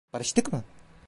Barıştık 0.13 0.53
mı? 0.53 0.63